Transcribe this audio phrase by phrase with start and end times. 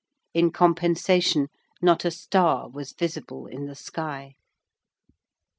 [0.33, 1.49] In compensation,
[1.79, 4.33] not a star was visible in the sky.